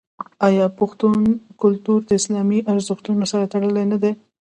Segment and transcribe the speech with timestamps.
[0.47, 1.17] آیا پښتون
[1.61, 4.11] کلتور د اسلامي ارزښتونو سره تړلی نه دی؟